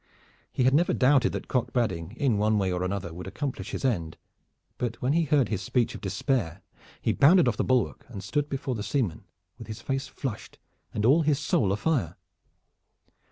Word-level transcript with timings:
He 0.51 0.63
had 0.63 0.73
never 0.73 0.93
doubted 0.93 1.31
that 1.33 1.47
Cock 1.47 1.73
Badding 1.73 2.13
in 2.17 2.39
one 2.39 2.57
way 2.57 2.71
or 2.71 2.81
another 2.83 3.13
would 3.13 3.27
accomplish 3.27 3.69
his 3.69 3.85
end, 3.85 4.17
but 4.79 4.99
when 4.99 5.13
he 5.13 5.25
heard 5.25 5.49
his 5.49 5.61
speech 5.61 5.93
of 5.93 6.01
despair 6.01 6.63
he 6.99 7.13
bounded 7.13 7.47
off 7.47 7.55
the 7.57 7.63
bulwark 7.63 8.03
and 8.09 8.23
stood 8.23 8.49
before 8.49 8.73
the 8.73 8.81
seaman 8.81 9.25
with 9.59 9.67
his 9.67 9.79
face 9.79 10.07
flushed 10.07 10.57
and 10.91 11.05
all 11.05 11.21
his 11.21 11.37
soul 11.37 11.71
afire. 11.71 12.15